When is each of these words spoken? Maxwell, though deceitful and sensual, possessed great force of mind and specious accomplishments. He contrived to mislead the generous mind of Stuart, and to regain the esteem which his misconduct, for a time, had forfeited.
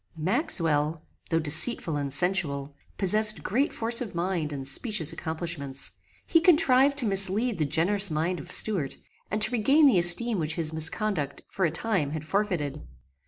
Maxwell, 0.17 1.05
though 1.29 1.37
deceitful 1.37 1.95
and 1.95 2.11
sensual, 2.11 2.73
possessed 2.97 3.43
great 3.43 3.71
force 3.71 4.01
of 4.01 4.15
mind 4.15 4.51
and 4.51 4.67
specious 4.67 5.13
accomplishments. 5.13 5.91
He 6.25 6.41
contrived 6.41 6.97
to 6.97 7.05
mislead 7.05 7.59
the 7.59 7.65
generous 7.65 8.09
mind 8.09 8.39
of 8.39 8.51
Stuart, 8.51 8.95
and 9.29 9.39
to 9.43 9.51
regain 9.51 9.85
the 9.85 9.99
esteem 9.99 10.39
which 10.39 10.55
his 10.55 10.73
misconduct, 10.73 11.43
for 11.51 11.65
a 11.65 11.69
time, 11.71 12.13
had 12.13 12.25
forfeited. 12.25 12.81